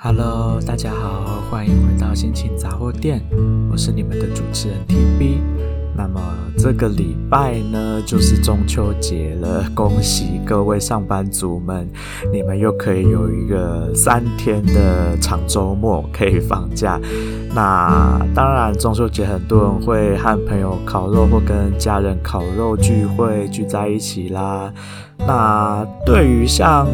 [0.00, 3.20] Hello，大家好，欢迎回到心情杂货店，
[3.68, 5.40] 我是你们的主持人 TB。
[5.96, 6.20] 那么
[6.56, 11.90] 这个礼拜呢，就是中秋节了，恭喜各位上班族们，
[12.32, 17.00] 你们又可以有一个三天的长周末可以放假。
[17.52, 24.72] 那当然，中秋节很多人会和朋友烤肉，或跟家人烤肉聚会，聚在一起啦。
[25.26, 26.86] 那对于像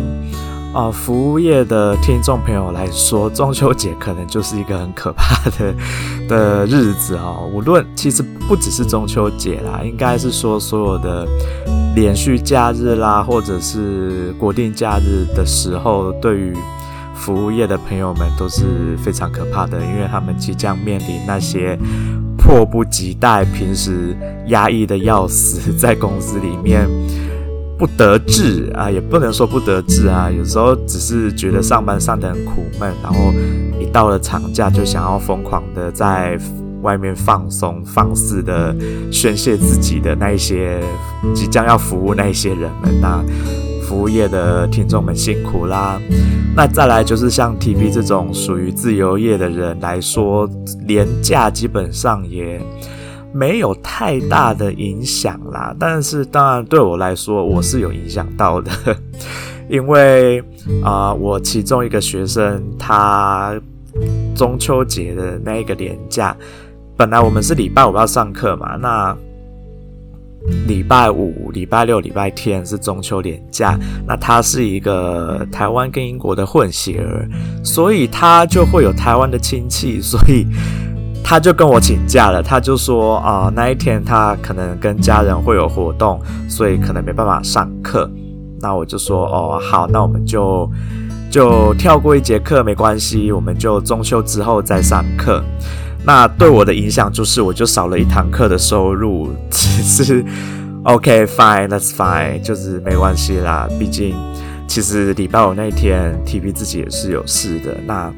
[0.75, 5.72] 啊，服务业的听众朋友来说，中秋节可能就是一个很可怕的
[6.29, 7.49] 的日子哦。
[7.54, 11.29] 无论其实不只是中秋节啦，应该是说所有的
[11.94, 16.52] 连续假日啦，或者是国定假日的时候，对于
[17.14, 21.79] 服务业的朋友们都是非常可怕的，因为他们即将面临那些
[22.36, 24.16] 迫不及待、平时
[24.49, 26.88] 压抑的要死，在公司里面。
[27.84, 30.30] 不得志啊，也不能说不得志啊。
[30.30, 33.30] 有时候只是觉得上班上得很苦闷，然后
[33.78, 36.38] 一到了长假就想要疯狂的在
[36.80, 38.74] 外面放松、放肆的
[39.12, 40.82] 宣泄自己的那一些
[41.34, 42.98] 即将要服务那一些人们。
[43.02, 43.22] 那
[43.86, 46.00] 服务业的听众们辛苦啦。
[46.56, 50.48] 那再来就是像 TB 这种属于自由业的人来说，
[50.86, 52.58] 连假基本上也。
[53.34, 58.70] 没有太大的影响啦，但是当然对我来说，我是有影响到的，
[59.68, 60.41] 因为
[60.84, 63.60] 啊、我其中一个学生，他
[64.36, 66.36] 中秋节的那一个连假，
[66.96, 69.16] 本来我们是礼拜五要上课嘛，那
[70.69, 73.76] 礼拜五、礼拜六、礼拜天是中秋连假，
[74.06, 77.28] 那他是一个台湾跟英国的混血儿，
[77.64, 80.46] 所以他就会有台湾的亲戚，所以。
[81.27, 88.08] 他就跟我请假了，他就说啊、那一天他可能跟家人会有活动，所以可能没办法上课。
[88.61, 90.70] 那我就说哦，好，那我们就
[91.31, 95.42] 就跳过一节课没关系，我们就中秋之后再上课。
[96.05, 99.31] 那对我的影响就是，我就少了一堂课的收入。
[99.50, 100.22] 其实，
[100.84, 103.66] OK fine，that's fine，就是没关系啦。
[103.78, 104.15] 毕竟，
[104.69, 107.75] 其实礼拜五那一天，TV 自己也是有事的。
[107.87, 108.12] 那。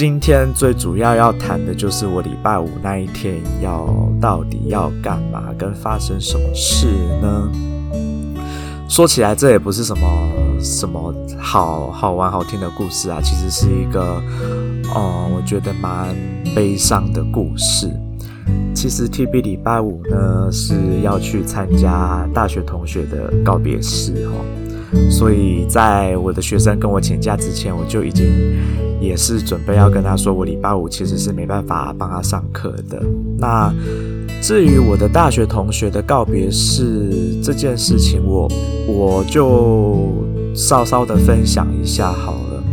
[0.00, 3.86] 今天最主要要谈的就是我礼拜五那一天要
[4.18, 6.86] 到底要干嘛，跟发生什么事
[7.20, 7.52] 呢？
[8.88, 10.08] 说起来，这也不是什么
[10.58, 14.22] 什么好好玩好听的故事啊，其实是一个，
[14.94, 16.16] 哦、我觉得蛮
[16.56, 17.90] 悲伤的故事。
[18.74, 24.59] 其实 TB 礼拜五呢是要去参加大学同学的告别式哦。
[25.10, 28.26] 所以在我的学生跟我请假之前，我就已经
[29.00, 33.02] 也是准备要跟他说，我礼拜五其实是没办法帮他上课的。
[33.38, 33.72] 那
[34.40, 38.48] 至于我的大学同学的告别式这件事情，我
[38.86, 40.12] 我就
[40.54, 42.64] 稍稍的分享一下好了。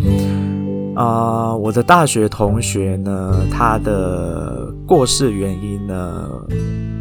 [0.95, 5.95] 啊、我的大学同学呢，他的过世原因呢，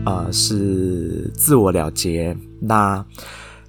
[0.05, 2.37] 啊、呃，是自我了结。
[2.61, 3.03] 那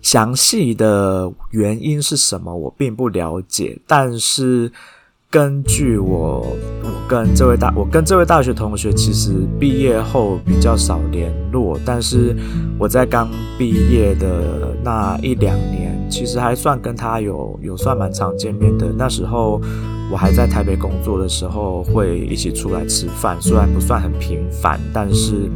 [0.07, 3.77] 详细的原因是什么，我并不了解。
[3.85, 4.71] 但是
[5.29, 6.47] 根据我，
[6.81, 11.77] 我跟这位大，我跟这位大学同学其实毕业后比较少联络。
[11.85, 12.33] 但是
[12.79, 18.87] 我在刚毕业的那一两年，其实还算跟他有有算蛮常见面的。
[18.97, 19.61] 那时候
[20.09, 25.51] 我还在台北工作的时候，会一起出来吃饭，虽然不算很频繁，但是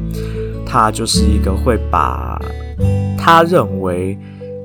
[0.65, 2.37] 他就是一个会把
[3.17, 4.17] 他认为。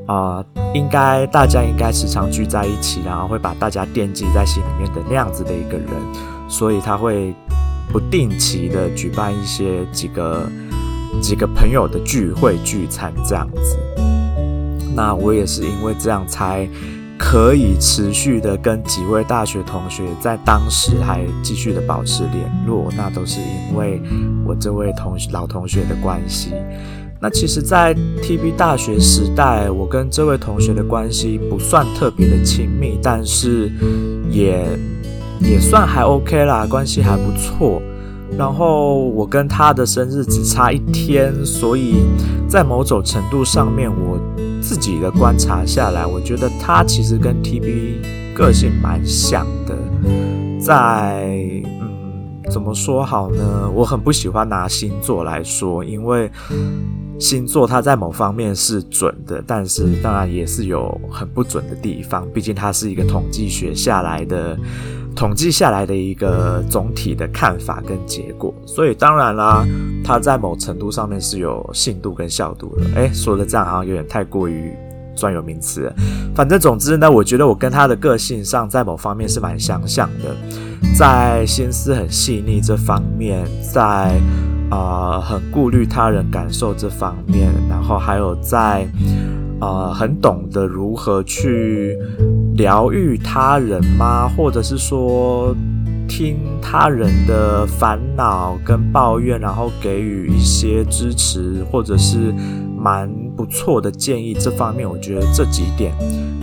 [0.06, 5.89] 啊、应该大家应该时常聚在一起，然后会把大家惦记在心里面的那样子的一个人，
[6.49, 7.34] 所以他会
[7.93, 10.49] 不定期的举办一些几个
[11.21, 13.77] 几个朋友的聚会聚餐这样子。
[14.95, 16.69] 那我也是因为这样才
[17.19, 24.00] 可以持续的跟几位大学同学在当时还继续的保持联络，那都是因为
[24.45, 26.53] 我这位同学老同学的关系。
[27.19, 33.72] 那其实，在 TB 大学时代，我跟这位同学的关系不算特别的亲密，但是
[34.31, 34.65] 也
[35.41, 37.80] 也算还 OK 啦，关系还不错。
[38.36, 42.04] 然后我跟他的生日只差一天，所以
[42.47, 44.18] 在某种程度上面，我
[44.60, 49.74] 自己的观察下来，我觉得他其实跟 TB 个性蛮像的，
[50.60, 51.24] 在
[51.80, 51.83] 嗯。
[52.48, 53.68] 怎么说好呢？
[53.74, 56.30] 我很不喜欢拿星座来说，因为
[57.18, 62.27] 星座它在某方面是准的，但是当然也是有很不准的地方。
[62.33, 64.57] 毕竟它是一个统计学下来的，
[65.15, 68.54] 统计下来的一个总体的看法跟结果。
[68.66, 69.66] 所以当然啦，
[70.04, 72.84] 它在某程度上面是有信度跟效度的。
[72.97, 74.72] 诶，说的这样好像有点太过于
[75.16, 75.91] 专有名词。
[76.34, 80.36] 反正总之呢，我觉得我跟他的个性上，在某方面是蛮相像的，
[80.95, 83.42] 在心思很细腻这方面，
[83.72, 84.21] 在、
[84.71, 88.86] 呃、很顾虑他人感受这方面，然后还有在
[89.60, 91.97] 啊、很懂得如何去
[92.57, 94.28] 疗愈他人吗？
[94.36, 95.54] 或者是说。
[96.09, 102.33] 听他人的烦恼跟抱怨，然后给予一些支持，或者是
[102.78, 104.33] 蛮不错的建议。
[104.33, 105.92] 这方面，我觉得这几点，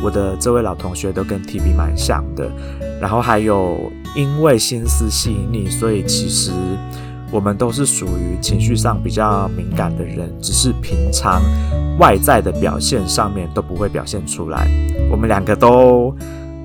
[0.04, 2.52] 我的这位老同学都跟 TB 蛮像的。
[3.00, 6.52] 然后还有，因为心思细腻，所以其实
[7.34, 11.42] 我们都是属于情绪上比较敏感的人，只是平常
[12.00, 14.68] 外在的表现上面都不会表现出来。
[15.12, 16.16] 我们两个都。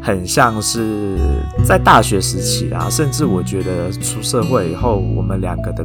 [0.01, 1.19] 很像是
[1.65, 5.85] 在大学时期啦，甚至我觉得出社会以后，我们两个的，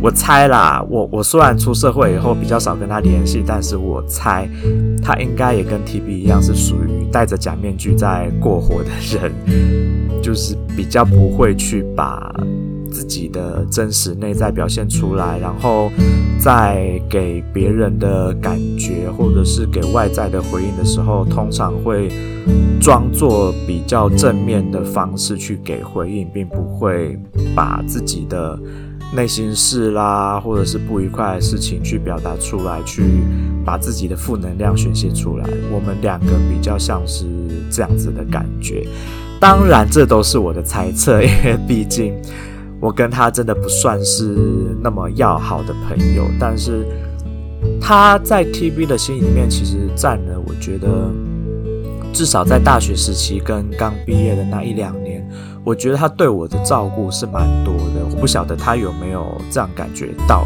[0.00, 4.48] 我猜啦，我我虽然出社会以后比较少跟他联系，但是我猜
[5.02, 6.83] 他应该也跟 TB 一样，是属于
[7.14, 9.32] 戴着假面具在过活的人，
[10.20, 12.34] 就是比较不会去把。
[12.90, 15.90] 自己的真实内在表现出来，然后
[16.38, 22.08] 在给别人的感觉，或者是给外在的回应的时候，通常会
[22.80, 27.18] 装作比较正面的方式去给回应，并不会
[27.52, 28.56] 把自己的
[29.12, 33.02] 内心事啦，或者是不愉快的事情去表达出来，去
[33.64, 35.48] 把自己的负能量宣泄出来。
[35.72, 37.24] 我们两个比较像是
[37.70, 38.86] 这样子的感觉，
[39.40, 42.14] 当然这都是我的猜测， 因为毕竟。
[42.80, 44.36] 我跟他真的不算是
[44.82, 46.84] 那么要好的朋友，但是
[47.80, 51.10] 他在 TB 的心里面其实占了，我觉得
[52.12, 55.26] 至少在大学时期跟刚毕业的那一两年，
[55.64, 58.04] 我觉得他对我的照顾是蛮多的。
[58.10, 60.44] 我不晓得他有没有这样感觉到，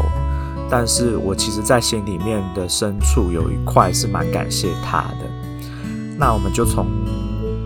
[0.69, 5.25] 但是我其实，在心里面的深处有一块是蛮感谢他的。
[6.17, 6.85] 那我们就从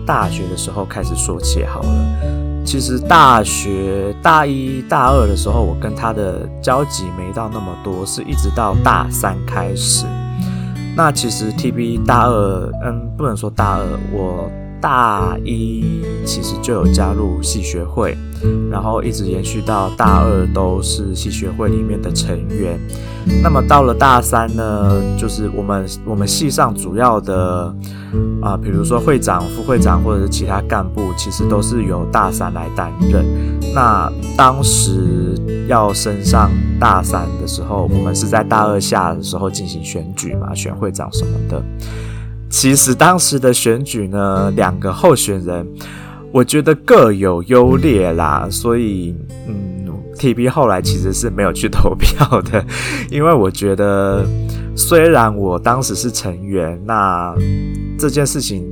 [0.06, 2.64] 大学的时候开始说起好了。
[2.64, 10.06] 其实大学大一大二的时候，我跟他的交集没到那么多，是一直到大三开始。
[10.96, 14.50] 那其实 TB 大二，嗯，不能说大二，我
[14.80, 18.16] 大一其实就有加入系学会，
[18.70, 22.78] 然后一直延续到大二都是系学会里面的成员。
[23.42, 27.74] 那么到了大三呢，就是我们我们系上主要的。
[28.40, 33.24] 啊、比如说会长、副会长或者是其他干部，其实都是由大三来担任。
[33.74, 35.34] 那当时
[35.66, 36.48] 要升上
[36.78, 41.60] 大三的时候，我们是在大二下的时候进行选举嘛，选会长什么的。
[42.48, 45.66] 其实当时的选举呢，两个候选人，
[46.34, 49.14] 我觉得各有优劣啦，所以
[49.46, 52.64] 嗯，TB 后来其实是没有去投票的，
[53.08, 54.26] 因为我觉得。
[54.76, 57.32] 虽然我当时是成员，那
[57.96, 58.66] 这件事情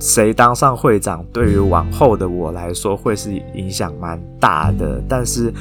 [0.00, 5.00] 谁当上会长，对于往后的我来说会是影响蛮大的。
[5.08, 5.54] 但是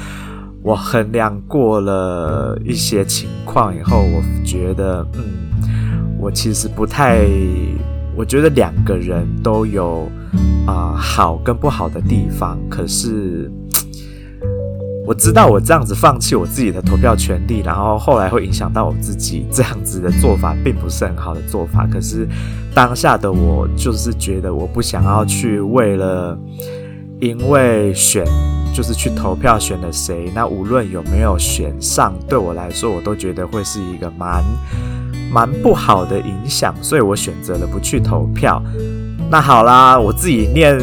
[0.63, 7.19] 我衡量过了一些情况以后，我觉得，嗯，我其实不太，
[8.15, 10.09] 我觉得两个人都有
[10.65, 13.51] 啊、好跟不好的地方，可是。
[15.05, 21.85] 我知道我这样子放弃我自己的投票权利，然后后来会影响到我自己，这样子的做法并不是很好的做法。
[21.91, 22.25] 可是
[22.73, 26.39] 当下的我就是觉得我不想要去为了
[27.19, 28.25] 因为选
[28.73, 34.41] 就是去投票选了谁，那无论有没有选上，对我来说我都觉得会是一个蛮
[35.29, 38.63] 蛮不好的影响，所以我选择了不去投票。
[39.29, 40.79] 那好啦，我自己念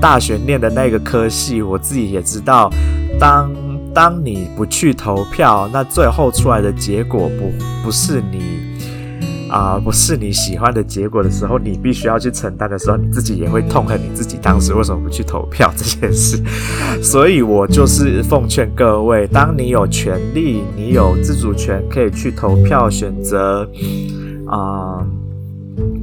[0.00, 2.70] 大学念的那个科系，我自己也知道。
[3.18, 3.50] 当
[3.92, 7.52] 当你不去投票，那最后出来的结果不
[7.84, 8.70] 不是你
[9.50, 16.40] 啊、不是你喜欢的结果的时候，你必须要去承担的时候，你自己也会痛恨你自己当时为什么不去投票这件事。
[17.02, 23.68] 所以我就是奉劝各位，当你有权利，你有自主权，可以去投票选择
[24.46, 25.04] 啊。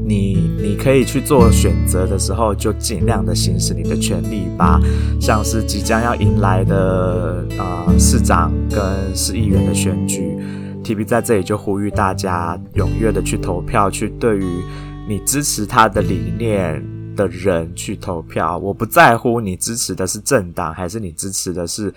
[0.06, 4.80] 你你可以去做选择的时候，就尽量的行使你的权利吧。
[5.22, 10.36] 像是即将要迎来的啊、呃、市长跟市议员的选举
[10.84, 14.64] ，TB 在这里就呼吁大家踊跃的去投票，去对于
[15.08, 16.84] 你支持他的理念
[17.16, 18.58] 的人去投票。
[18.58, 21.94] 我不在乎你支持的是政党，还是你支持的是。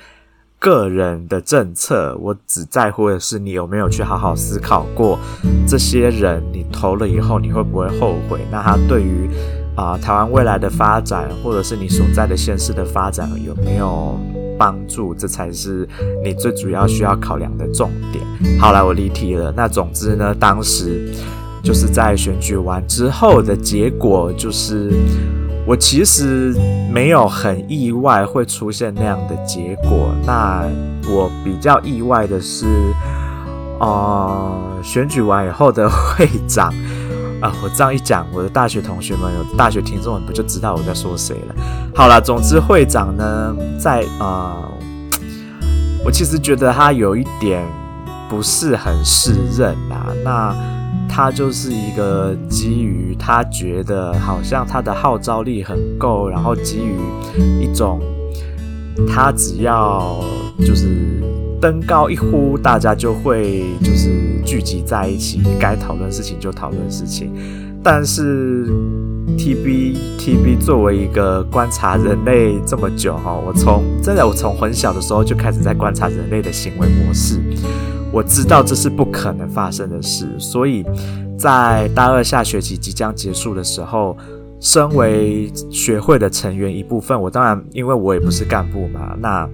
[0.61, 5.19] 个人的政策，我只在乎的是你有没有去好好思考过，
[5.67, 8.41] 这些人你投了以后你会不会后悔？
[8.53, 9.29] 那他对于
[9.75, 14.21] 啊、台湾未来的发展，或者是你所在的县市的发展有没有
[14.59, 15.15] 帮助？
[15.15, 15.89] 这才是
[16.23, 18.23] 你最主要需要考量的重点。
[18.59, 19.51] 好了，我离题了。
[19.57, 21.11] 那总之呢，当时
[21.63, 24.93] 就是在选举完之后的结果，就是
[25.71, 26.53] 我其实
[26.91, 30.13] 没有很意外会出现那样的结果。
[30.27, 30.65] 那
[31.09, 32.67] 我比较意外的是，
[33.79, 36.75] 呃，选举完以后的会长
[37.41, 41.55] 啊，我这样一讲，我的大学同学们、有大学听众们不就知道我在说谁了？
[41.95, 44.59] 好了，总之会长呢，在啊。
[44.59, 44.71] 呃
[46.03, 47.63] 我其实觉得他有一点
[48.27, 50.57] 不是很适任啦，那
[51.09, 56.97] 他就是一个基于他觉得好像他的号召力很够，然后基于
[57.61, 58.01] 一种
[59.09, 60.23] 他只要
[60.59, 61.23] 就是
[61.61, 64.11] 登高一呼，大家就会就是
[64.45, 67.33] 聚集在一起，该讨论事情就讨论事情，
[67.83, 68.67] 但是。
[69.39, 77.41] T B T B 作为一个观察人类这么久哈，我从真的我从很小的时候就开始在观察人类的行为模式，
[78.13, 80.85] 我知道这是不可能发生的事，所以
[81.39, 84.17] 在大二下学期即将结束的时候，
[84.61, 89.49] 身为学会的成员一部分，我当然因为我也不是干部嘛，那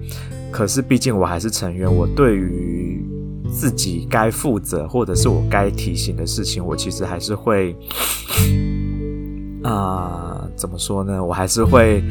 [0.51, 3.05] 可是毕竟我还是成员，我对于
[3.49, 7.75] 自己该负责或者是我该提醒的事情，我其实还是会。
[9.63, 11.21] 啊、怎么说呢？
[11.21, 12.01] 我还是会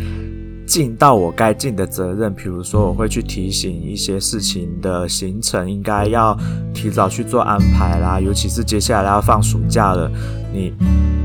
[0.67, 2.35] 尽到我该尽的责任。
[2.35, 6.37] 比如说，我会去提醒一些事情的行程应该要
[6.75, 8.21] 提早去做安排啦。
[8.21, 10.11] 尤其是接下来要放暑假了，
[10.53, 10.73] 你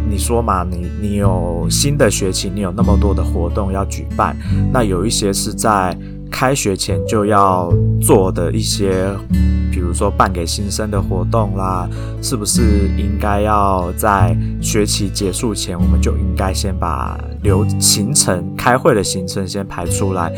[0.09, 4.37] 你说嘛，你你有新的学期，你有那么多的活动要举办，
[4.71, 5.97] 那有一些是在
[6.31, 7.71] 开学前就要
[8.01, 9.05] 做的一些。
[9.71, 11.89] 比如说办给新生的活动啦，
[12.21, 12.61] 是不是
[12.97, 20.31] 应该要在学期结束前，我们就应该先把流行程、开会的行程先排出来，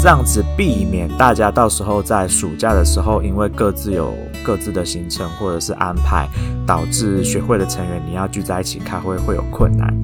[0.00, 4.12] 这样子避免大家到时候在暑假的时候，因为各自有
[4.42, 6.26] 各自的行程或者是安排，
[6.66, 9.94] 导致学会的成员你要聚在一起开会会有困难。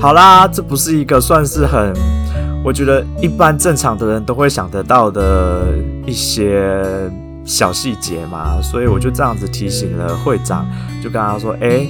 [0.00, 1.92] 好啦，这不是一个算是很，
[2.64, 5.74] 我觉得一般正常的人都会想得到的
[6.06, 6.84] 一些。
[7.42, 10.64] 小细节嘛，所以我就这样子提醒了会长，
[11.02, 11.88] 就跟他说：“诶，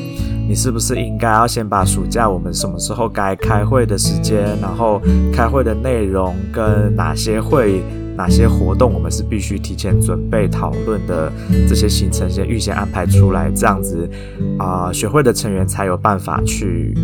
[0.48, 5.02] 你是不是应该要先把暑假我们什么时候该开会的时间，然后
[5.34, 7.82] 开会的内容跟哪些会、
[8.16, 11.30] 哪些活动，我们是必须提前准备讨论的
[11.68, 14.08] 这些行程，先预先安排出来，这样子
[14.56, 16.94] 啊、学会的成员才有办法去，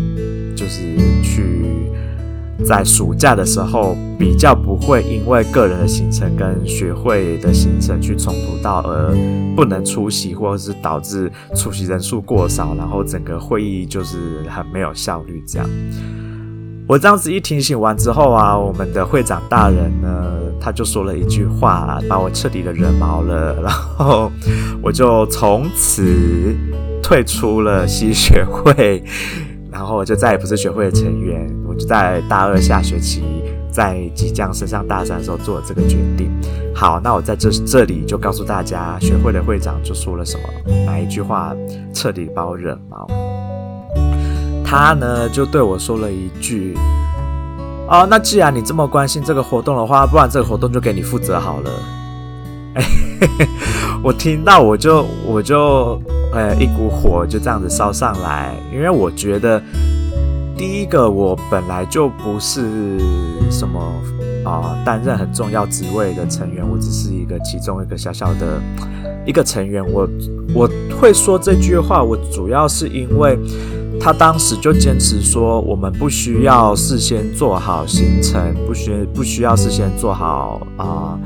[0.55, 0.97] 就是。”
[2.65, 9.15] 在暑假的时候，比较不会因为个人的行程跟学会的行程去冲突到，而
[9.55, 14.17] 不能出席，或者是导致出席人数过少，然后整个会议就是
[14.49, 15.43] 很没有效率。
[15.47, 15.69] 这样，
[16.87, 24.31] 我这样子一提醒完之后啊，我们的会长大人呢，他就说了一句话，把我彻底的惹毛了， 然后
[24.81, 26.55] 我就从此
[27.03, 29.03] 退出了西学会。
[29.69, 31.47] 然后我就再也不是学会的成员，
[31.77, 33.23] 就在大二下学期，
[33.69, 36.31] 在即将升上大三的时候做了这个决定。
[36.73, 41.55] 好，那我在这这里就告诉大家，学会的会长就说了什么，哪一句话
[41.93, 43.07] 彻底把我惹毛。
[44.65, 46.75] 他呢就对我说了一句
[47.87, 51.71] ：“哦，那既然你这么关心这个活动的话，不然这个活动就给你负责好了。”
[52.75, 52.83] 哎，
[54.03, 56.01] 我听到我就我就。
[56.33, 59.63] 呃，一股火就这样子烧上来，因为我觉得，
[60.57, 62.97] 第一个我本来就不是
[63.51, 63.79] 什么
[64.43, 68.61] 啊、担任很重要职位的成员，我只是一个其中一个小小的
[69.25, 69.85] 一个成员。
[69.91, 70.07] 我
[70.55, 73.37] 我会说这句话，我主要是因为
[73.99, 81.19] 他当时就坚持说，我们不需要事先做好行程，不需不需要事先做好啊。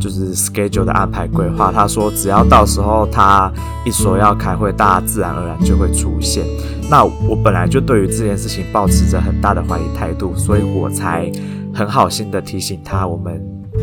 [0.00, 3.52] 就是 schedule 的安排规划，他说只要到时候他
[3.84, 6.44] 一说要开会，大家自然而然就会出现。
[6.90, 11.30] 那我本来就对于这件事情抱持着很大的怀疑态度，所以我才
[11.72, 13.40] 很好心的提醒他，我们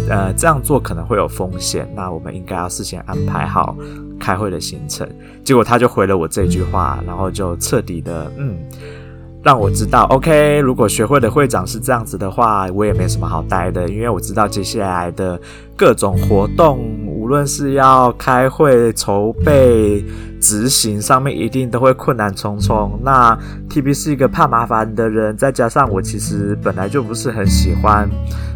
[0.09, 3.77] 呃这样做可能会有风险，那我们应该要事先安排好
[4.19, 5.07] 开会的行程。
[5.43, 8.57] 结果他就回了我这句话，然后就彻底的嗯。
[9.47, 15.39] 让我知道，OK，如果学会的会长是这样子的话，我也没什么好待的，因为我知道接下来的
[15.73, 20.03] 各种活动，无论是要开会、筹备、
[20.41, 22.99] 执行，上面一定都会困难重重。
[23.01, 23.39] 那
[23.69, 28.05] TB 是一个怕麻烦的人，再加上我其实本来就不是很喜欢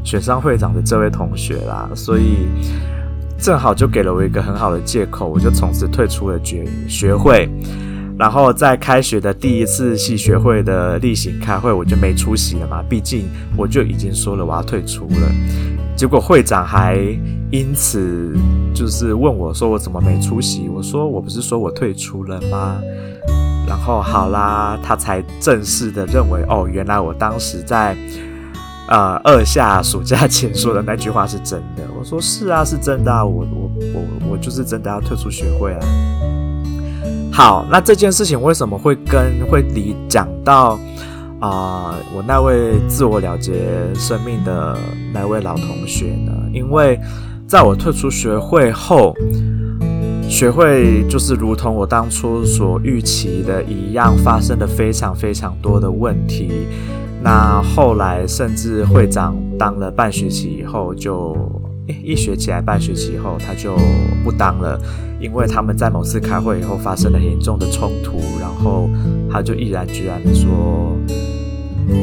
[0.04, 2.50] 选上会长的这位同学啦，所以
[3.40, 7.50] 正好就给了我一个很好的借口，我就从此退出了学学会。
[8.22, 12.84] 然后在开学的第一次系学会的例行开会，我就没出席了嘛。
[12.88, 15.32] 毕竟我就已经说了我要退出了，
[15.96, 17.00] 结果会长还
[17.50, 18.32] 因此
[18.76, 20.70] 就是问我说我怎么没出席？
[20.70, 22.80] 我说我不是说我退出了吗？
[23.68, 27.98] 然后好啦，他才正式的认为，哦，原来我当时在
[28.88, 31.82] 呃二下暑假前说的那句话是真的。
[31.98, 35.80] 我说是啊，是真的啊，我我我我就是真的要退出学会啊。
[37.32, 40.78] 好，那这件事情为什么会跟会离讲到
[41.40, 43.54] 啊、我那位自我了结
[43.96, 44.78] 生命的
[45.12, 46.32] 那位老同学呢？
[46.54, 47.00] 因为
[47.48, 49.16] 在我退出学会后。
[50.30, 56.68] 学会就是如同我当初所预期的一样，发生了非常非常多的问题。
[57.22, 61.36] 那后来甚至会长当了半学期以后，就
[62.04, 63.76] 一学期还半学期以后他就
[64.24, 64.80] 不当了，
[65.20, 68.90] 因为他们在某次开会以后发生了严重的冲突，然后
[69.32, 70.96] 他就毅然决然的说，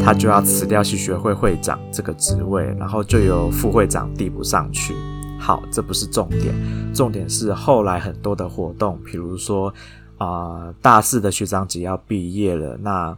[0.04, 4.94] 他就要辞掉系学会会长这个职位，然后就由副会长递补上去。
[5.38, 6.52] 好，这不是重点，
[6.92, 9.72] 重点是后来很多的活动，比如说
[10.18, 13.16] 啊、大四的学长姐要毕业了，那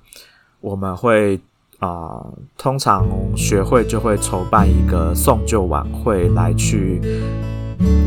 [0.61, 1.41] 我们会
[1.81, 2.25] 啊、
[2.57, 3.05] 通常
[3.37, 7.01] 学会就会筹办一个送旧晚会来去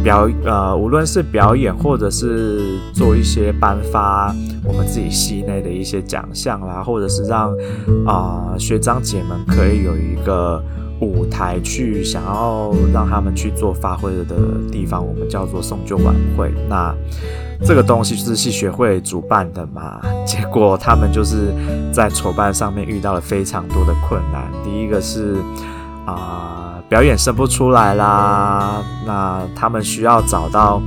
[0.03, 7.53] 表呃，无论是表演或者是做一些颁发我们自己系内的一些奖项啦，或者是让
[8.05, 10.63] 啊、学长姐们可以有一个。
[11.03, 14.23] 舞台去想要让他们去做发挥的
[14.71, 16.51] 地方，我们叫做送旧晚会。
[16.69, 16.95] 那
[17.63, 21.53] 这个东西就是系学会主办的嘛， 结果他们就是
[21.91, 24.51] 在筹办上面遇到了非常多的困难。
[24.63, 25.35] 第一个是
[26.05, 30.81] 啊、表演生不出来啦，那他们需要找到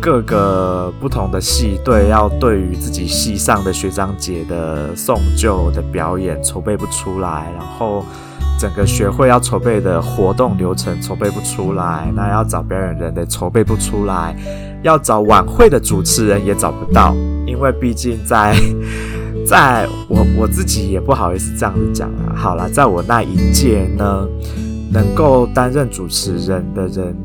[0.00, 8.04] 各个不同的系队，要对于自己戏上的学长姐的送旧的表演筹备不出来，然后。
[8.60, 14.36] 整个学会要筹备的活动流程筹备不出来，那要找表演人的筹备不出来，
[14.82, 17.14] 要找晚会的主持人也找不到，
[17.46, 18.54] 因为毕竟在
[19.48, 22.36] 在我我自己也不好意思这样子讲啊。
[22.36, 24.28] 好了，在我那一届呢，
[24.92, 27.16] 能够担任主持人的人，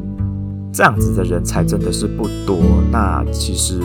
[0.71, 2.57] 这样子的人才真的是不多。
[2.89, 3.81] 那其实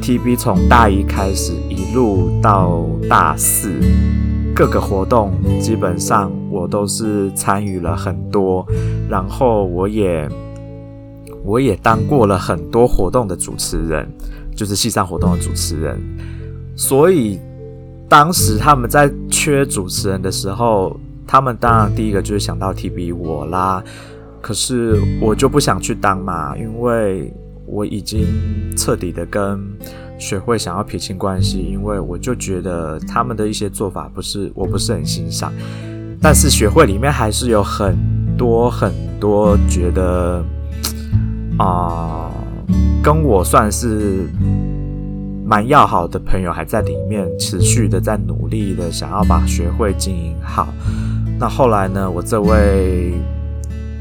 [0.00, 3.72] TB 从大一开始一路到大四。
[4.56, 8.66] 各个活动基本上我都是参与了很多，
[9.06, 10.26] 然后我也
[11.44, 14.10] 我也当过了很多活动的主持人，
[14.56, 16.00] 就是系上活动的主持人。
[16.74, 17.38] 所以
[18.08, 23.84] 当时他们在缺主持人的时候，他们当然第一个就是想到提笔我啦。
[24.40, 27.30] 可是我就不想去当嘛，因为
[27.66, 28.26] 我已经
[28.74, 29.62] 彻底的跟。
[30.18, 35.52] 学会想要撇清关系，因为我就觉得他们的一些做法不是，我不是很欣赏。
[36.20, 37.96] 但是学会里面还是有很
[38.36, 40.44] 多很多觉得
[41.58, 42.30] 啊、
[43.02, 44.28] 跟我算是
[45.44, 50.68] 蛮要好的朋友还在里面持续的在努力的想要把学会经营好。
[51.38, 53.14] 那后来呢，我这位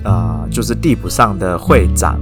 [0.04, 2.20] 啊、就是地补上的会长，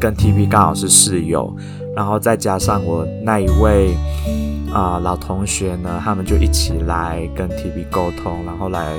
[0.00, 1.54] 跟 TB 刚好是室友。
[1.94, 3.94] 然后再加上我那一位
[4.72, 8.94] 啊、老同学呢，他们就一起来跟 TB 沟通，然后来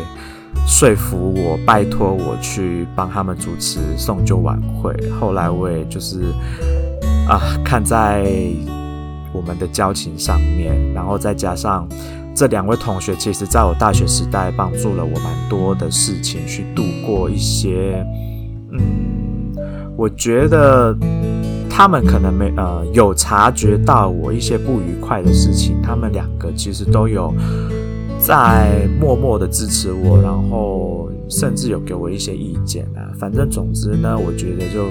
[0.68, 4.96] 说服我，拜托我去帮他们主持送旧晚会。
[5.20, 6.26] 后来我也就是
[7.28, 8.24] 啊，看在
[9.34, 11.88] 我们的交情上面，然后再加上
[12.36, 18.06] 这两位同学，其实在我大学时代帮助了我蛮多的事情，去度过一些
[18.72, 19.52] 嗯，
[19.98, 20.96] 我觉得。
[21.76, 27.34] 他们可能没呃有察觉到我一些不愉快的事情，他们两个其实都有
[28.20, 33.10] 在默默的支持我，然后甚至有给我一些意见啊。
[33.18, 34.86] 反正总之呢，我觉得就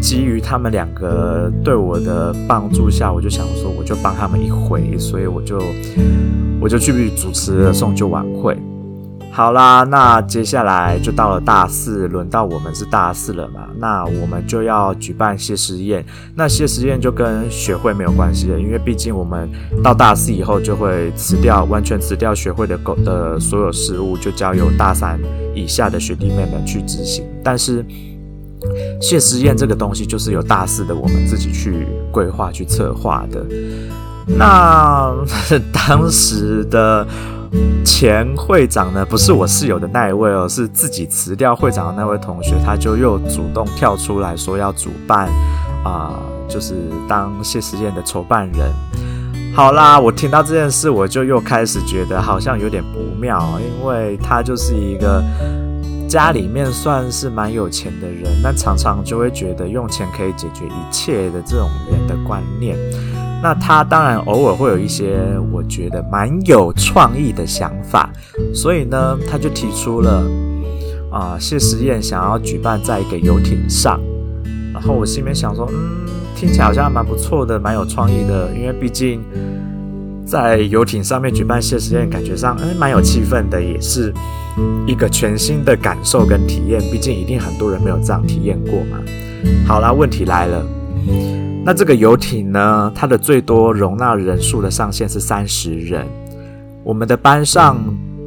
[0.00, 5.62] 基于他们两个对我的帮助下，我就想说我就帮他们一回，所以我就
[6.58, 8.56] 我就去主持了送旧晚会。
[9.36, 13.66] 好啦，那接下来就到了大四，轮到我们是大四了嘛？
[13.80, 16.06] 那我们就要举办谢师宴。
[16.36, 19.50] 那谢师宴就跟学会没有关系了，因为毕竟我们
[19.82, 25.18] 到大四以后就会辞掉，完全辞掉学会的狗的所有事务，就交由大三
[25.52, 27.26] 以下的学弟妹们去执行。
[27.42, 27.84] 但是
[29.00, 33.44] 谢师宴这个东西，就是由大四的我们自己去规划、去策划的。
[34.28, 35.12] 那
[35.72, 37.04] 当时的。
[37.84, 45.28] 前会长呢，不是我室友的那一位哦，是自己辞掉会长的那位同学，他就又主动跳出来说要主办，
[45.84, 46.74] 啊、就是
[47.08, 48.72] 当谢师宴的筹办人。
[49.54, 55.22] 好啦，我听到这件事，我就又开始觉得好像有点不妙，因为他就是一个
[56.08, 62.76] 家里面算是蛮有钱的人，那常常就会觉得用钱可以解决一切的这种人的观念。
[63.44, 65.18] 那他当然偶尔会有一些
[65.52, 68.10] 我觉得蛮有创意的想法，
[68.54, 70.24] 所以呢，他就提出了
[71.12, 74.00] 啊，谢师宴想要举办在一个游艇上。
[74.72, 79.22] 然后我心里面想说，嗯，听起来好像蛮不错的，蛮有创意的，因为毕竟
[80.24, 84.10] 在游艇上面举办谢师宴，感觉上嗯蛮有气氛的，也是
[84.86, 86.80] 一个全新的感受跟体验。
[86.90, 88.96] 毕竟一定很多人没有这样体验过嘛。
[89.66, 90.66] 好啦，问题来了。
[91.66, 96.06] 那这个游艇呢，它的最多容纳人数的上限是三十人。
[96.82, 97.82] 我们的班上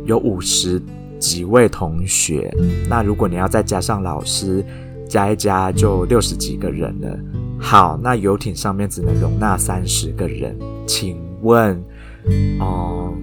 [0.06, 0.82] 有五十
[1.20, 2.52] 几位同学，
[2.90, 4.66] 那如果你要再加上老师，
[5.08, 7.20] 加一加就六十几个人了。
[7.60, 11.80] 好，那游艇上面只能容纳三十个人，请问，
[12.60, 13.14] 哦、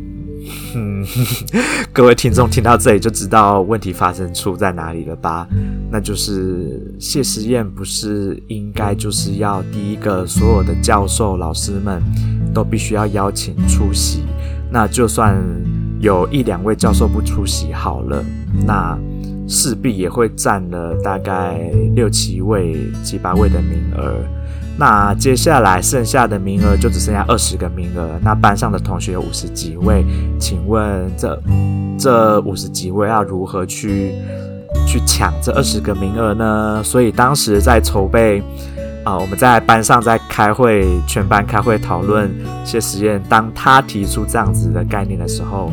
[0.75, 1.05] 嗯，
[1.93, 5.49] 各位听众听到这里就知道问题发生处在哪里了吧？
[5.91, 12.03] 那就是谢师宴不是应该就是要第一个所有的教授老师们
[12.53, 14.23] 都必须要邀请出席？
[14.71, 15.37] 那就算
[16.01, 18.25] 有一两位教授不出席好了，
[18.67, 18.99] 那
[19.47, 21.59] 势必也会占了大概
[21.95, 24.17] 六七位、七八位的名额。
[24.77, 30.05] 那接下来剩下的名额就只剩下二十个名额，那班上的同学有五十几位，
[30.39, 31.41] 请问这
[31.99, 34.13] 这五十几位要如何去
[34.87, 36.83] 去抢这二十个名额呢？
[36.83, 38.43] 所以当时在筹备
[39.05, 42.35] 啊、我们在班上在开会，全班开会讨论
[42.65, 43.23] 谢实验。
[43.29, 45.71] 当他提出这样子的概念的时候，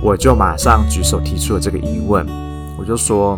[0.00, 2.24] 我就马上举手提出了这个疑问，
[2.78, 3.36] 我就说，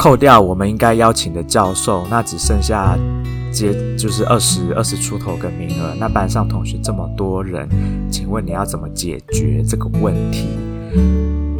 [0.00, 2.96] 扣掉我们应该邀请的教授，那只剩下。
[3.52, 7.68] 接就是二十二十出头个名额，那班上同学这么多人，
[8.08, 10.46] 请问你要怎么解决这个问题？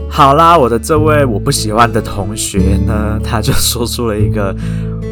[0.08, 4.54] 好啦，我的这位我不喜欢的同学呢， 他就说出了一个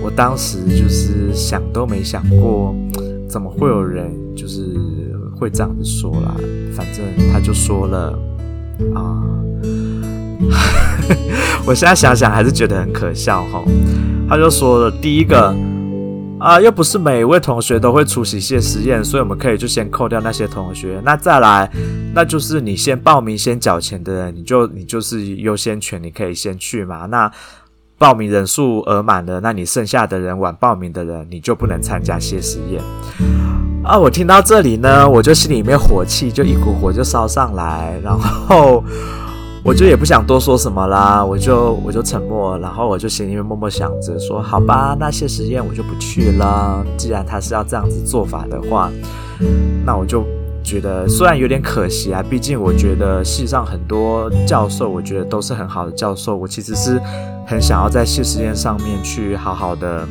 [0.04, 2.72] 我当时就是想都没想过，
[3.28, 4.72] 怎么会有人就是
[5.36, 6.36] 会这样子说啦？
[6.72, 8.16] 反正他就说了
[8.94, 9.20] 啊，
[11.66, 13.62] 我现在想想还是觉得很可笑哈。
[14.28, 15.54] 他就说了第一个。
[16.40, 21.02] 啊，又不是每一位同学都会出席谢师宴，所以我们可以就先扣掉那些同学。
[21.04, 21.68] 那再来，
[22.14, 27.06] 那就是你先报名、先缴钱的人，你就你就是优先权，你可以先去嘛。
[27.06, 27.28] 那
[27.98, 32.80] 报名人数额满了，那你剩下的人晚报名的人，你就不能参加谢师宴。
[33.82, 38.84] 啊，我听到这里呢，我就心里面火气就一股火就烧上来，然后。
[39.64, 46.82] 我就也不想多说什么啦，我就我就沉默，然后我就心里面默默想着说，好吧，那谢师宴我就不去了。
[46.96, 48.90] 既然他是要这样子做法的话，
[49.84, 50.24] 那我就
[50.62, 56.98] 觉得虽然有点可惜啊，毕竟我觉得系上很多教授，我觉得都是很好的教授，我其实是
[57.46, 60.06] 很想要在谢师宴上面去好好的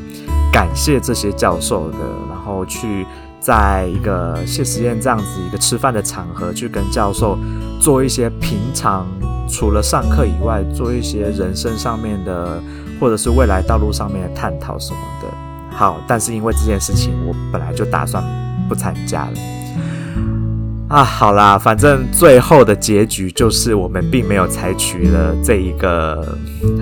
[0.52, 1.98] 感谢这些教授的，
[2.30, 3.08] 然后去
[3.40, 7.36] 在一个谢师宴这样子一个吃饭的场合，去跟教授
[7.80, 9.08] 做一些平常。
[9.48, 12.62] 除了上课以外，做一些人生上面的，
[13.00, 15.28] 或者是未来道路上面的探讨什么的。
[15.76, 18.24] 好，但是因为这件事情，我本来就打算
[18.68, 19.32] 不参加了。
[20.90, 26.38] 啊，好啦，反正最后的结局就是我们并没有采取了这一个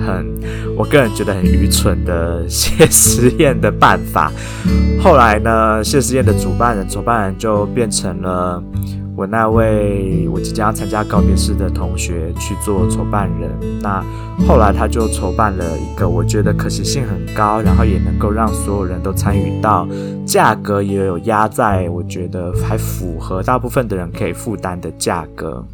[0.06, 0.24] 很，
[0.76, 4.30] 我个人觉得很愚蠢的谢实验的办法。
[5.02, 8.62] 后来呢，谢实验的主办人，主办人就变成了。
[9.16, 13.50] 我那位我即将要参加告别式的同学去做筹办人，
[13.80, 14.04] 那
[14.46, 19.88] 后来他就筹办了一个我觉得可行性很高，然后也能够让所有人都参与到，
[20.26, 25.64] 价格也有压在我觉得还符合大部分的人可以负担的价格，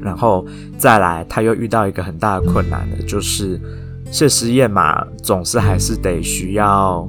[0.00, 0.46] 然后
[0.78, 3.60] 再来他又遇到一个很大的困难的，就是
[4.12, 7.08] 谢师宴嘛，总是还是得需要。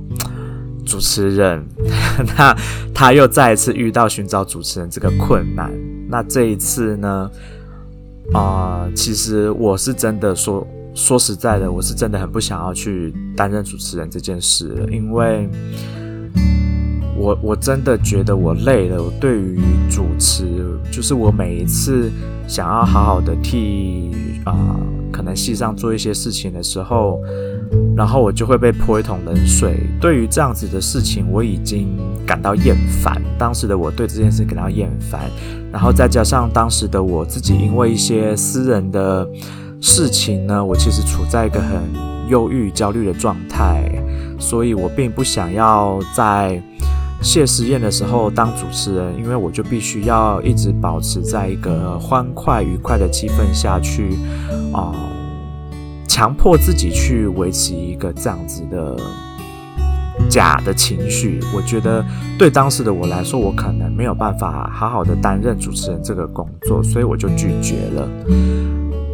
[0.85, 1.65] 主持人，
[2.37, 2.55] 那
[2.93, 5.71] 他又再一次遇到寻找主持人这个困难。
[6.07, 7.29] 那这一次呢？
[8.33, 15.47] 啊、其实我是真的说说实在的，我是真的很不想要去担任主持人这件事，因为
[17.15, 19.03] 我我真的觉得我累了。
[19.03, 19.59] 我对于
[19.91, 20.43] 主持，
[20.91, 22.09] 就是我每一次
[22.47, 24.09] 想要好好的替
[24.43, 24.75] 啊、
[25.11, 27.21] 可能戏上做一些事情的时候。
[27.95, 29.79] 然后我就会被泼一桶冷水。
[29.99, 33.21] 对于这样子的事情，我已经感到厌烦。
[33.37, 35.21] 当时的我对这件事感到厌烦，
[35.71, 39.27] 然后再加上当时的我自己因为一些私人的
[39.81, 41.79] 事情呢，我其实处在一个很
[42.29, 43.89] 忧郁、焦虑的状态，
[44.39, 46.61] 所以我并不想要在
[47.21, 54.17] 谢师宴的时候当主持人，因为我就必须要一直保持在一个欢快、愉快的气氛下去
[54.73, 54.93] 啊。
[56.15, 58.95] 强迫自己去维持一个这样子的
[60.29, 62.01] 假的情绪，我觉得
[62.39, 68.07] 对当时的我来说，我可能没有办法好好的担任主持人这个工作，所以我就拒绝了。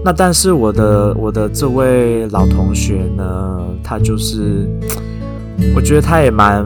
[0.06, 4.70] 那但是我的我的这位老同学呢，他就是，
[5.76, 6.64] 我觉得他也蛮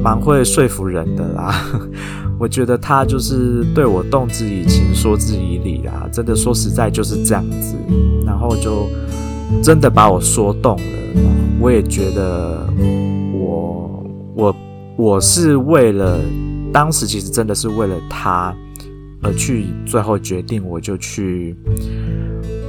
[0.00, 1.52] 蛮会说服人的啦。
[2.38, 7.74] 我觉得他就是对我动之以情，说之以理啦，真的说实在就是这样子，
[8.24, 8.86] 然后就
[9.62, 10.82] 真的把我说动了。
[11.60, 12.66] 我也觉得
[13.32, 14.56] 我我
[14.96, 16.18] 我是为了
[16.72, 18.54] 当时其实真的是为了他
[19.22, 21.56] 而去最后决定，我就去。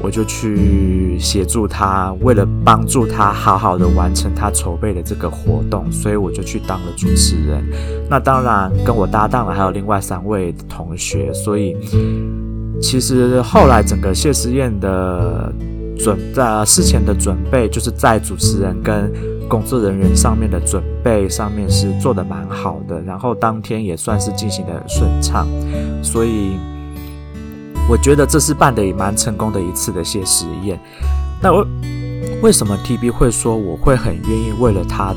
[0.02, 7.62] 我就去协助他，为了帮助他好好的完成他筹备的这个活动，所以我就去当了主持人。
[8.10, 11.76] 那当然跟我搭档的还有另外三位同学，所以
[12.82, 15.54] 其实后来整个谢师宴的
[16.00, 19.12] 准在事前的准备，就是在主持人跟
[19.48, 25.46] 工作人员上面的准备上面是做得蛮好的，然后当天也算是进行得很顺畅，
[26.02, 26.58] 所以。
[27.92, 30.80] 我觉得这是办得也蛮成功的一次的谢实验。
[31.42, 31.66] 那我
[32.40, 35.12] 为什么 TB 会说我会很愿意为了他，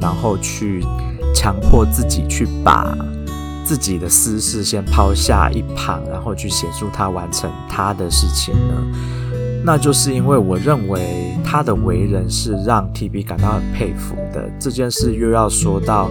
[0.00, 0.84] 然后去
[1.32, 2.92] 强迫自己去把
[3.64, 8.74] 自己的私事先抛下一旁，然后去协助他完成他的事情呢？
[9.64, 14.50] 那就是因为我认为他的为人是让 TB 感到很佩服的。
[14.58, 16.10] 这件事又要说到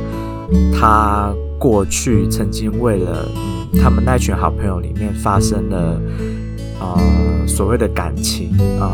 [0.74, 3.26] 他过去曾经为了。
[3.36, 5.98] 嗯他们那群好朋友里面发生了，
[6.82, 8.92] 呃，所谓的感情啊，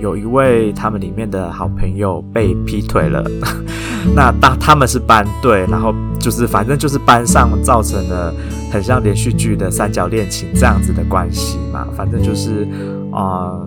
[0.00, 3.28] 有一位他们里面的好朋友被劈腿了。
[4.14, 8.32] 那当他们是班对，然后就是反正就是班上造成了
[8.70, 12.68] 很像连续剧的三角恋情这样子的关系嘛，反正就是
[13.10, 13.58] 啊。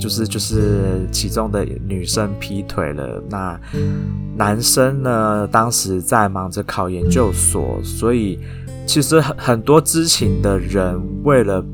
[0.00, 3.60] 就是就是其中的女生劈腿了，那
[4.34, 8.38] 男生呢，当时在忙着考研究所，所以
[8.86, 11.64] 其实很很多知情的人为了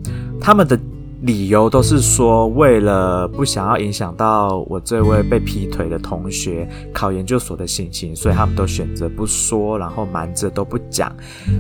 [0.40, 0.78] 他们的。
[1.22, 11.11] 理由都是说，为了不想要影响到我这位被劈腿的同学考研究所的心情，所以他们都选择不说，然后瞒着都不讲。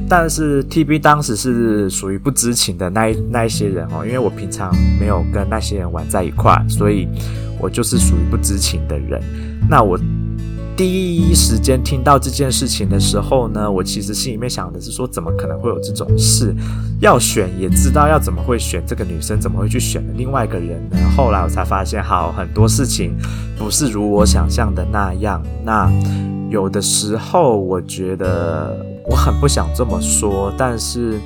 [0.08, 7.08] 但是 TB 当时是属于不知情的那一那一些人哦，因为我平常没有跟那些人玩在一块，所以
[7.58, 9.22] 我就是属于不知情的人。
[9.68, 9.98] 那我。
[10.76, 16.54] 第一时间听到这件事情的时候呢，我其实心里面想的是说，怎么可能会有这种事？
[17.00, 20.98] 要选也知道要怎么会选这个女生，怎么会去选另外一个人呢？
[21.16, 23.16] 后来我才发现，好，很多事情
[23.58, 25.42] 不是如我想象的那样。
[25.64, 25.90] 那
[26.50, 28.76] 有的时候，我觉得
[29.08, 31.18] 我很不想这么说，但是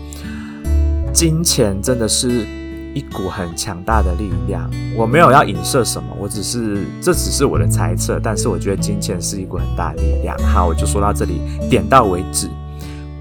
[1.12, 2.46] 金钱真的是。
[2.92, 10.36] 一股很强大的力量，我没有要影射什么，我只是这只是我的猜测，但是我觉得金钱是一股很大的力量。
[10.38, 12.48] 好，我就说到这里，点到为止。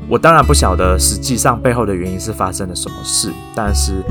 [0.08, 4.04] 我当然不晓得实际上背后的原因是发生了什么事，但是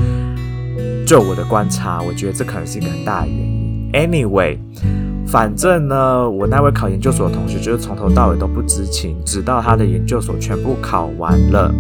[1.04, 3.90] 就我的观察，我觉得这可能是一个很大的原因。
[3.92, 4.58] Anyway，
[5.26, 11.74] 反正呢，我那位考研究所的同学就是从头到尾都不知情，直到他的研究所全部考完了，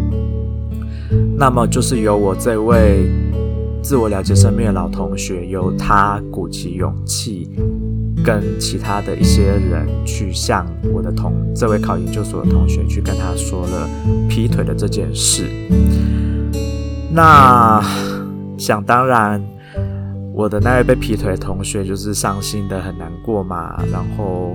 [1.36, 3.08] 那么就是由我这位。
[3.82, 7.48] 自我了解生命的老同学，由他鼓起勇气，
[8.22, 13.88] 跟其他的一些人去向我的同这位考研究所的同学去跟他说了
[14.28, 15.48] 劈腿的这件事。
[17.10, 17.82] 那
[18.58, 19.42] 想当然，
[20.34, 23.82] 我的那位被劈腿的同学就是伤心的很难过嘛。
[23.90, 24.54] 然后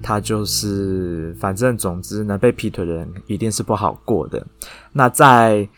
[0.00, 4.46] 他就是，反正总之呢，被劈腿的人一定是不好过的。
[4.92, 5.68] 那在。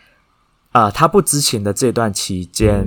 [0.75, 2.85] 啊、他不知情的这段期间，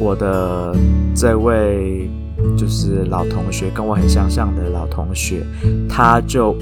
[0.00, 0.74] 我的
[1.14, 2.08] 这位
[2.56, 5.46] 就是老同学，跟我很相像的老同学，
[5.90, 6.56] 他就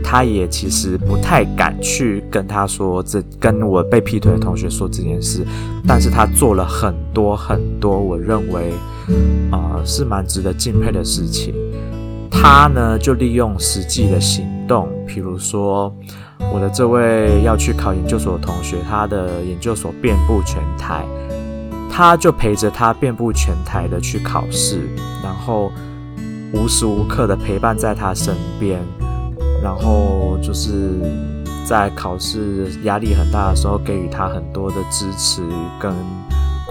[0.00, 5.44] 他也其实不太敢去跟他说这跟我被劈腿的同学说这件事，
[5.88, 8.70] 但是他做了很多很多我认为
[9.50, 11.52] 啊、是蛮值得敬佩的事情。
[12.30, 15.92] 他呢就利用实际的行动，譬如说。
[16.52, 21.04] 我的这位要去考研究所的同学，他的研究所遍布全台，
[21.88, 24.88] 他就陪着他遍布全台的去考试，
[25.22, 25.70] 然后
[26.52, 28.80] 无时无刻的陪伴在他身边，
[29.62, 31.00] 然后就是
[31.64, 35.42] 在考试压力很大的时候，给予他很多的支持
[35.80, 35.94] 跟。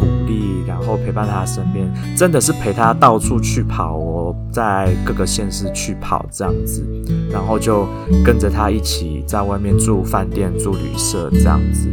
[0.02, 1.88] 鼓励，然后陪伴他身边，
[2.18, 6.84] 真的是陪他到处去跑哦，在各个县市去跑这样子，
[7.32, 7.88] 然后就
[8.26, 11.88] 跟着他一起在外面住饭店、住旅社这样子。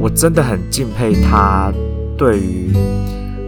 [0.00, 1.72] 我真的很敬佩他
[2.16, 2.72] 对于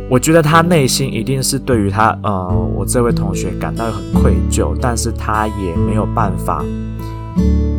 [0.08, 6.64] 我觉得他内心一定是对于他呃我这位同学感到很愧疚，但是他也没有办法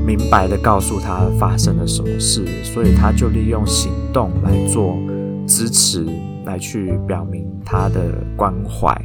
[0.06, 4.98] 明白的告诉他发生了什么事，所以他就利用行动来做
[5.47, 6.06] 支持，
[6.45, 8.95] 来去表明他的关怀。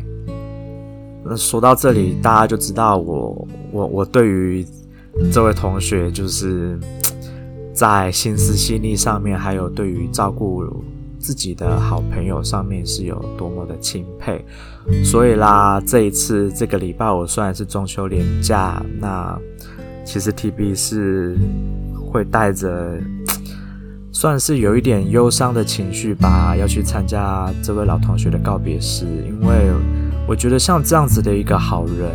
[1.25, 4.67] 那说到这里，大家就知道我我我对于
[5.33, 6.79] 这位同学就是。
[7.77, 10.65] 在心思细腻上面，还有对于照顾
[11.19, 14.43] 自己的好朋友上面，是有多么的钦佩。
[15.05, 19.39] 所以啦，这一次这个礼拜，我虽然是中秋连假，那
[20.07, 21.37] 其实 TB 是
[22.11, 22.99] 会带着
[24.19, 29.05] 算是有一点忧伤的情绪吧，要去参加这位老同学的告别式。
[29.29, 29.71] 因为
[30.27, 32.11] 我觉得像这样子的一个好人，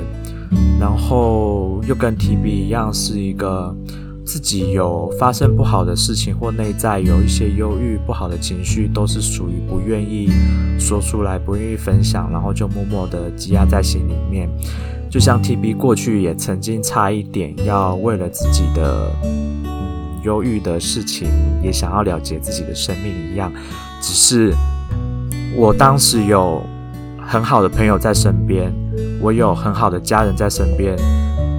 [0.80, 3.76] 然后又跟 TB 一样，是一个。
[4.24, 10.30] 自己有发生不好的事情，或内在有一些忧郁、不好的情绪，都是属于不愿意
[10.80, 14.50] 说出来、不愿意分享，然后就默默的积压在心里面。
[15.10, 19.12] 就像 TB 过去也曾经差一点要为了自己的
[20.24, 21.28] 忧郁的事情，
[21.64, 23.52] 也想要了结自己的生命一样。
[24.02, 24.54] 只是
[25.56, 26.64] 我当时有
[27.20, 28.74] 很好的朋友在身边，
[29.22, 30.96] 我有很好的家人在身边。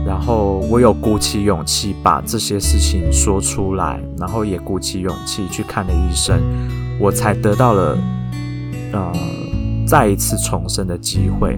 [0.05, 6.41] 然后我有鼓起勇气把这些事情说出来，然后也鼓起勇气去看了医生，
[6.99, 7.97] 我才得到了
[8.93, 9.13] 呃
[9.87, 11.57] 再一次重生的机会。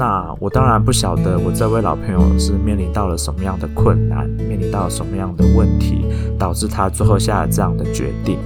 [0.00, 6.06] 那我当然不晓得我这位老朋友是面临到了什么样的困难，面临到了什么样的问题，
[6.38, 8.38] 导致他最后下了这样的决定。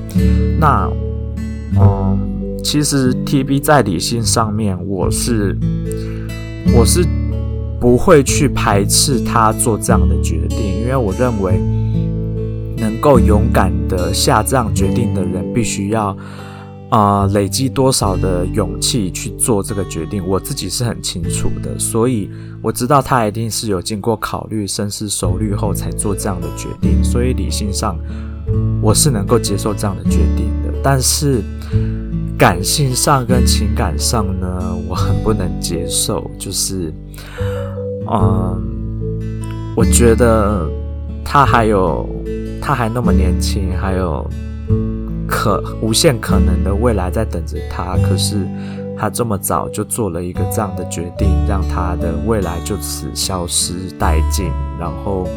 [0.58, 0.90] 那
[1.80, 2.18] 嗯，
[2.62, 5.56] 其实 TB 在理性上面，我是
[6.76, 7.06] 我是。
[7.80, 11.60] 不会去排斥他做这样的决定，因为我认为
[12.78, 16.16] 能够勇敢的下这样决定的人，必须要
[16.90, 21.78] 啊、累积多少的勇气去做这个决定，我自己是很清楚的。
[21.78, 22.30] 所以
[22.62, 27.98] 我知道他一定是有经过考虑、深思熟虑后才做这样的决定，所以理性上
[28.80, 30.72] 我是能够接受这样的决定的。
[30.82, 31.42] 但是
[32.38, 36.92] 感性上跟情感上呢，我很不能接受，就是。
[38.06, 38.62] 嗯，
[39.74, 40.68] 我觉得
[41.24, 42.06] 他还有，
[42.60, 44.30] 他还那么年轻，还有
[45.44, 47.98] 可无限可能的未来在等着他。
[47.98, 48.48] 可是
[48.96, 55.28] 他这么早就做了一个这样的决定，让他的未来就此消失殆尽，然后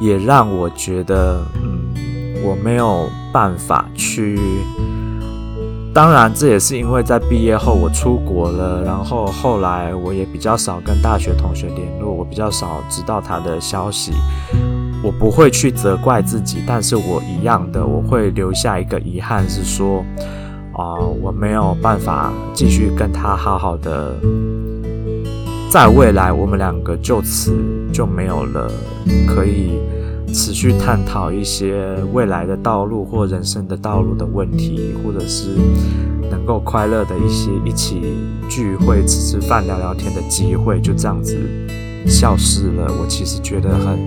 [0.00, 1.94] 也让我觉得，嗯，
[2.44, 4.36] 我没有办法去。
[5.94, 14.12] 当然，这也是因为在毕业后我出国了，然后后来我也比较少跟大学同学联络，我比较少知道他的消息。
[15.02, 20.04] 我不会去责怪自己，但是我一样的，我会留下一个遗憾，是说，
[20.72, 24.14] 啊、我没有办法继续跟他好好的，
[25.70, 27.56] 在未来我们两个就此
[27.92, 28.70] 就没有了
[29.26, 29.78] 可以。
[30.32, 35.56] 持续探讨一些未来的道路或人生的道路的问题，或者是
[36.30, 38.00] 能够快乐的一些一起
[38.48, 41.36] 聚会、吃吃饭、聊聊天的机会，就这样子
[42.06, 42.86] 消失了。
[43.00, 43.98] 我其实觉得很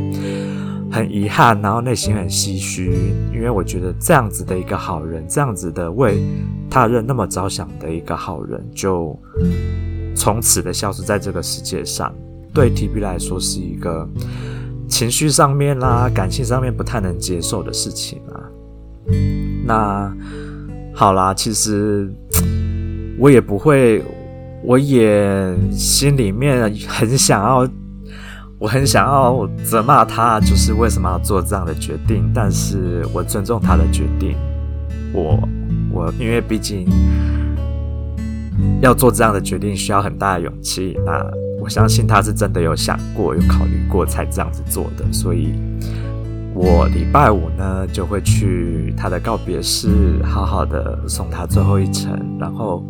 [0.93, 2.93] 很遗憾，然后内心很唏嘘，
[3.33, 6.23] 因为我觉得这样子的一个好人，这样子的为
[6.69, 9.19] 他人那么着想的一个好人，就
[10.15, 12.13] 从此的消失在这个世界上，
[12.53, 14.07] 对 TB 来说是一个。
[14.89, 18.37] 情绪上面啦，感性上面不太能接受的事情啊。
[19.65, 20.15] 那
[20.93, 22.13] 好啦，其实
[23.17, 24.03] 我也不会，
[24.63, 27.67] 我也心里面很想要，
[28.63, 32.31] 我很想要责骂他，就是为什么要做这样的决定。
[32.33, 34.37] 但是我尊重他的决定。
[35.13, 35.37] 我
[35.91, 36.87] 我因为毕竟
[38.81, 40.97] 要做这样的决定需要很大的勇气。
[41.05, 41.21] 那。
[41.61, 45.53] 我相信他是真的有想过、有考虑过才这样子做的，所以
[46.53, 52.83] 我礼拜五呢就会去他的告别式，好好的送他最后一程，然后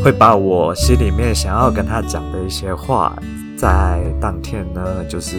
[0.00, 3.18] 会把我心里面想要跟他讲的一些话，
[3.56, 5.36] 在当天呢就是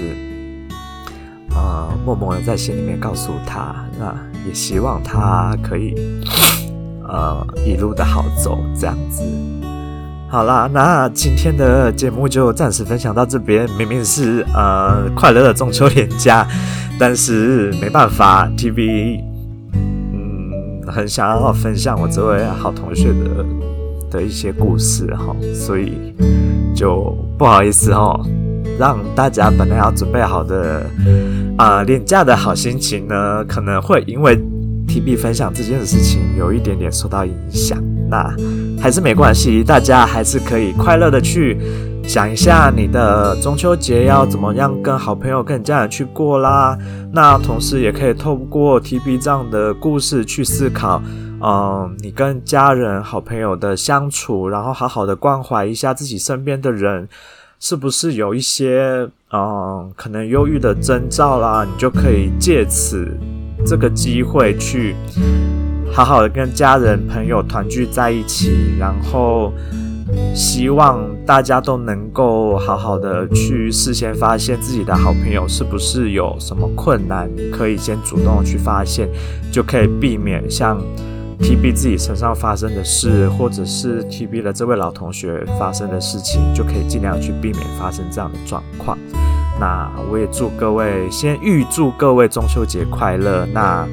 [1.52, 4.16] 呃默默的在心里面告诉他，那
[4.48, 5.94] 也希望他可以
[7.08, 9.24] 呃一路的好走，这样子。
[10.30, 13.70] 好啦，那今天的节目就暂时分享到这边。
[13.78, 16.46] 明明是呃快乐的中秋连假，
[17.00, 19.22] 但是没办法，TV，
[19.74, 23.46] 嗯很想要分享我这位好同学的
[24.10, 26.14] 的一些故事哈，所以
[26.76, 28.20] 就不好意思哈，
[28.80, 30.86] 让大家本来要准备好的
[31.58, 34.38] 啊、廉价的好心情呢，可能会因为
[34.88, 37.78] TB 分享这件事情有一点点受到影响。
[38.10, 38.34] 那
[38.80, 41.58] 还是没关系，大家还是可以快乐的去
[42.06, 46.78] 想一下你的中秋节要怎么样跟好朋友、跟家人去过啦。
[47.12, 51.02] 那同时也可以透过 TB 这样的故事去思考，
[51.42, 57.08] 嗯，你跟家人、好朋友的相处，然后好好的关怀一下自己身边的人。
[57.60, 61.66] 是不是有一些嗯，可能忧郁的征兆啦？
[61.66, 63.08] 你就可以借此
[63.66, 64.96] 这个机会去
[65.92, 69.52] 好好的跟家人朋友团聚在一起，然后
[70.36, 79.10] 希望大家都能够好好的去事先发现自己的好朋友是不是有什么困难，可以先主动去发现，
[79.52, 80.80] 就可以避免像。
[81.40, 88.98] TB 自己身上发生的事，或者是 TB 的这位老同学发生的事情，就可以尽量去避免发生这样的状况。
[89.60, 93.46] 那我也祝各位，先预祝各位中秋节快乐。
[93.54, 93.88] 那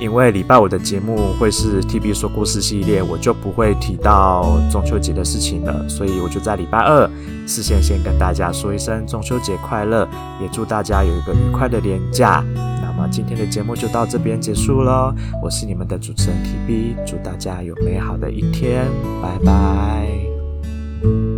[0.00, 7.08] 因为礼拜五的节目会是 TB 说故事系列，我就不会提到中秋节的事情了，所以我就在礼拜二
[7.46, 10.08] 事先先跟大家说一声中秋节快乐，
[10.40, 12.44] 也祝大家有一个愉快的连假。
[13.12, 18.86] 今天的节目就到这边结束了，我是你们的主持人 TB，祝大家有美好的一天，
[19.22, 21.31] 拜拜。